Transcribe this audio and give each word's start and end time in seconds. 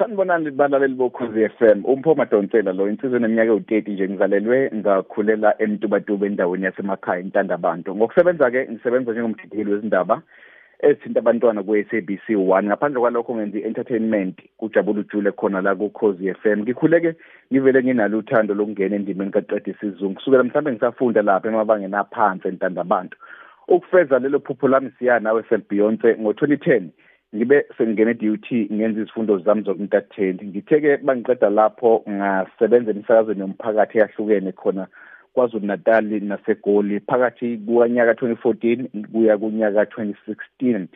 Sanibonani 0.00 0.50
balaleli 0.50 0.94
bokhozi 0.94 1.48
FM. 1.48 1.84
Umpho 1.84 2.14
Madonsela 2.14 2.72
lo 2.72 2.88
insizwe 2.88 3.18
neminyaka 3.18 3.52
ewu30 3.52 3.90
nje 3.90 4.08
ngizalelwe 4.08 4.70
ngakhulela 4.74 5.54
eMtubatuba 5.62 6.26
endaweni 6.26 6.64
yasemakhaya 6.64 7.20
eNtandabantu. 7.20 7.96
Ngokusebenza 7.96 8.50
ke 8.50 8.68
ngisebenza 8.70 9.12
njengomdidiyeli 9.12 9.72
wezindaba 9.72 10.22
ezithinta 10.80 11.20
abantwana 11.20 11.62
ku-SABC 11.62 12.26
1 12.28 12.64
ngaphandle 12.64 13.00
kwalokho 13.00 13.34
ngenza 13.34 13.58
i-entertainment 13.58 14.36
kujabula 14.56 15.00
ujule 15.00 15.32
khona 15.32 15.60
la 15.60 15.74
ku-Khosi 15.74 16.34
FM 16.34 16.58
ngikhuleke 16.62 17.14
ngivele 17.52 17.82
nginalo 17.82 18.18
uthando 18.18 18.54
lokungena 18.54 18.96
endimeni 18.96 19.30
kaqedi 19.30 19.70
isizungu 19.70 20.14
kusukela 20.14 20.44
mhlawumbe 20.44 20.72
ngisafunda 20.72 21.22
lapha 21.22 21.48
emabangeni 21.48 21.96
aphansi 21.96 22.48
entandabantu 22.48 23.16
ukufeza 23.68 24.18
lelo 24.18 24.40
phupho 24.40 24.68
lami 24.68 24.90
siya 24.98 25.20
nawe 25.20 25.42
selbeyonce 25.48 26.16
ngo-2010 26.20 26.82
ngibe 27.34 27.66
sengingene 27.78 28.14
duty 28.14 28.68
ngenza 28.72 29.00
izifundo 29.00 29.38
zami 29.38 29.62
zokuntatheli 29.62 30.46
ngithe-ke 30.46 30.96
bangiqeda 30.96 31.50
lapho 31.50 32.02
ngasebenza 32.10 32.90
emisakazweni 32.90 33.40
yomphakathi 33.40 33.98
eyahlukene 33.98 34.52
khona 34.52 34.86
KwaZulu 35.34 35.66
Natal 35.66 36.04
naseGoli. 36.04 37.00
Phakathi 37.00 37.58
kunyaka 37.66 38.12
2014 38.12 39.06
kuya 39.12 39.38
kunyaka 39.38 39.82
2016 39.84 40.86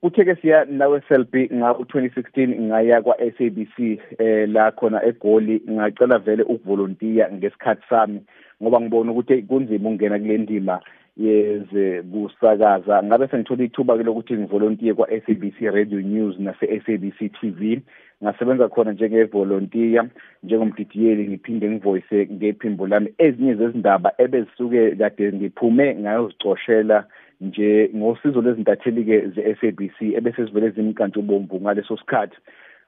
kuthe 0.00 0.24
ke 0.24 0.34
siya 0.34 0.64
nawe 0.64 1.02
SLB 1.08 1.34
ngaku 1.54 1.82
2016 1.82 2.60
ngaya 2.60 3.02
kwa 3.02 3.16
SABC 3.18 4.00
eh 4.18 4.48
la 4.48 4.70
khona 4.70 5.04
eGoli. 5.04 5.62
Ngacela 5.70 6.18
vele 6.18 6.42
ukuvolontiya 6.42 7.32
ngesikhathi 7.32 7.82
sami 7.88 8.20
ngoba 8.62 8.80
ngibona 8.80 9.12
ukuthi 9.12 9.42
kunzima 9.42 9.88
ukungena 9.88 10.18
kule 10.18 10.38
ndima. 10.38 10.80
Yeze 11.16 12.02
kusakaza. 12.02 13.02
Ngabe 13.02 13.28
sengithola 13.28 13.64
ithuba 13.64 13.96
ke 13.96 14.02
lokuthi 14.02 14.34
ngivolontiye 14.34 14.94
kwa 14.94 15.08
SABC 15.08 15.60
Radio 15.60 16.00
News 16.00 16.38
nase 16.38 16.80
SABC 16.86 17.32
TV 17.40 17.80
ngasebenza 18.24 18.68
khona 18.68 18.92
njengevolontiya 18.92 20.08
njengomdidiyeli 20.42 21.28
ngiphinde 21.28 21.70
ngivoice 21.70 22.28
ngephimbo 22.32 22.86
lami. 22.86 23.12
Ezinye 23.18 23.54
zezindaba 23.54 24.12
ebezisuke 24.18 24.90
kade 24.96 25.32
ngiphume 25.32 25.94
ngayozicoshela 25.94 27.04
nje 27.40 27.90
ngosizo 27.96 28.40
lwezintatheli 28.40 29.04
ke 29.04 29.28
ze-SABC 29.34 29.98
ebese 30.16 30.46
sivele 30.46 30.70
zimkantshubomvu 30.70 31.60
ngaleso 31.60 31.96
sikhathi. 31.96 32.36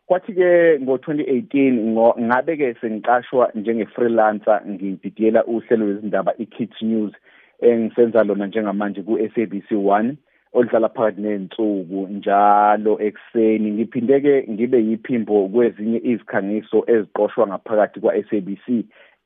Kwathi-ke 0.06 0.78
ngo-2018 0.81 2.20
ngabe 2.20 2.56
ke 2.56 2.75
sengiqashwa 2.81 3.50
njenge-freelancer 3.55 4.61
ngididiyela 4.69 5.44
uhlelo 5.44 5.86
lwezindaba 5.86 6.33
i-Kids 6.38 6.83
News. 6.83 7.12
Engisenza 7.60 8.24
lona 8.24 8.47
njengamanje 8.47 9.02
ku-SABC 9.02 9.70
1 9.72 10.14
oludlala 10.52 10.88
phakathi 10.88 11.20
nensuku 11.20 12.08
njalo 12.10 12.98
ekseni 13.00 13.72
ngiphinde 13.72 14.20
ke 14.20 14.34
ngibe 14.50 14.78
yiphimbo 14.88 15.48
kwezinye 15.48 15.98
izikhangiso 16.05 16.84
eziqoshwa 16.86 17.47
ngaphakathi 17.47 18.00
kwa-SABC 18.00 18.66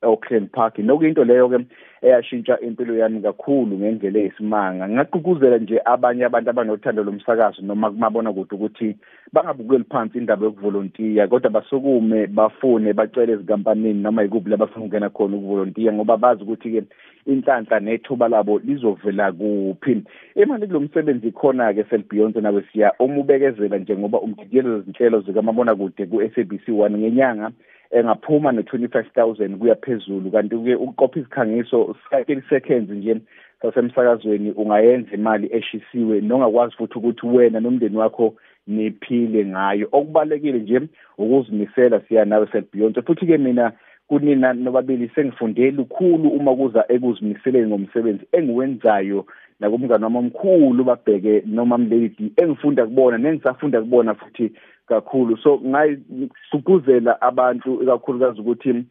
Auckland 0.03 0.53
Park. 0.53 0.79
Nokuyinto 0.79 1.25
leyo 1.25 1.49
ke 1.49 1.59
eyashintsha 2.03 2.61
impilo 2.61 2.95
yami 2.97 3.21
kakhulu 3.21 3.79
ngendlela 3.79 4.19
eyisimanga. 4.19 4.89
Ngaqhuguzela 4.89 5.59
nje 5.59 5.81
abanye 5.85 6.25
abantu 6.25 6.51
abanothando 6.51 7.05
lomsakazo 7.05 7.63
noma 7.63 7.91
kumabona 7.91 8.33
kude 8.33 8.55
ukuthi 8.55 8.97
bangabukeli 9.33 9.85
phansi 9.85 10.19
indaba 10.19 10.47
yokuvolontiya 10.47 11.29
kodwa 11.29 11.51
basukume 11.51 12.27
bafune 12.27 12.93
bacele 12.93 13.33
ezinkampanini 13.33 14.03
noma 14.03 14.23
yikuphi 14.23 14.51
labafuna 14.51 14.85
ukungena 14.85 15.11
khona 15.11 15.37
ukuvolontiya 15.37 15.93
ngoba 15.93 16.17
bazi 16.17 16.43
ukuthi 16.43 16.71
ke 16.71 16.83
inhlanhla 17.27 17.81
nethuba 17.81 18.29
labo 18.29 18.59
lizovela 18.59 19.33
kuphi. 19.33 20.03
Imali 20.35 20.67
kulomsebenzi 20.67 21.33
khona 21.33 21.75
ke 21.75 21.85
selbeyonce 21.91 22.41
nawe 22.41 22.63
siya 22.73 22.93
umubekezela 22.99 23.79
nje 23.79 23.97
ngoba 23.97 24.21
umdidiyelo 24.21 24.79
zezinhlelo 24.79 25.21
zikamabona 25.21 25.75
kude 25.75 26.07
ku-SABC 26.07 26.69
1 26.69 26.99
ngenyanga. 26.99 27.51
Engaphuma 27.91 28.53
no-25000 28.53 29.59
kuya 29.59 29.75
phezulu. 29.75 30.31
Kanti 30.31 30.57
ke 30.57 30.75
uqopha 30.75 31.21
izikhangiso 31.21 31.97
30 32.11 32.43
seconds 32.49 32.91
nje 32.91 33.21
sasemsakazweni 33.63 34.51
ungayenza 34.51 35.15
imali 35.15 35.49
eshisiwe 35.53 36.21
nongakwazi 36.21 36.77
futhi 36.77 36.99
ukuthi 36.99 37.27
wena 37.27 37.61
nomndeni 37.61 37.97
wakho 37.97 38.35
niphile 38.67 39.47
ngayo. 39.47 39.89
Okubalekile 39.93 40.59
nje 40.59 40.81
ukuzimisela 41.19 42.01
siya 42.01 42.25
nawe 42.25 42.47
selbeyonce. 42.53 43.03
Futhi 43.03 43.27
ke 43.27 43.39
mina 43.39 43.73
kunina 44.09 44.53
nobabili 44.53 45.11
sengifunde 45.15 45.71
lukhulu 45.71 46.29
uma 46.29 46.55
kuza 46.55 46.85
ekuzimiseleni 46.89 47.67
ngomsebenzi 47.69 48.25
engiwenzayo 48.33 49.27
nakumngane 49.61 50.05
wami 50.05 50.19
omkhulu 50.19 50.85
babheke 50.85 51.43
noma 51.47 51.79
mlady 51.79 52.33
engifunda 52.37 52.87
kubona 52.87 53.19
nengisafunda 53.19 53.81
kubona 53.81 54.15
futhi 54.15 54.53
kakhulu. 54.89 55.37
So 55.37 55.61
ngayisukuzela 55.67 57.21
abantu 57.21 57.83
ikakhulukazi 57.83 58.41
ukuthi 58.41 58.85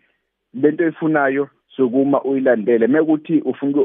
lento 0.53 0.83
eyifunayo 0.83 1.49
sokuma 1.77 2.21
uyilandele. 2.21 2.87
Mekuthi 2.87 3.41
ufuna 3.41 3.81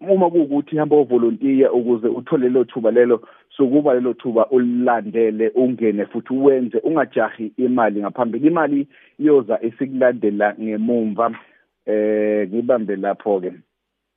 uma 0.00 0.30
kuwukuthi 0.30 0.76
hamba 0.76 0.96
uvolontiya 0.96 1.72
ukuze 1.72 2.08
uthole 2.08 2.48
lelo 2.48 2.64
thuba 2.64 2.90
lelo 2.90 3.28
sokuba 3.50 3.94
lelo 3.94 4.14
thuba 4.14 4.46
ulilandele 4.50 5.48
ungene 5.48 6.06
futhi 6.06 6.32
uwenze 6.32 6.78
ungajahi 6.78 7.52
imali 7.56 8.00
ngaphambili. 8.00 8.46
Imali 8.46 8.88
iyoza 9.18 9.62
isikulandela 9.62 10.54
ngemumva 10.60 11.38
eh 11.86 12.48
ngibambe 12.48 12.96
lapho 12.96 13.40
ke 13.40 13.52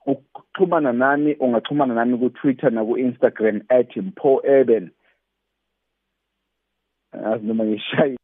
ukuxhumana 0.05 0.93
nami 0.93 1.35
ungaxhumana 1.39 1.93
nami 1.93 2.17
ku 2.17 2.29
Twitter 2.29 2.71
na 2.71 2.85
ku 2.85 2.97
Instagram 2.97 3.61
@mpoeben 3.95 4.89
azi 7.13 7.47
noma 7.47 7.65
ngishaye 7.65 8.20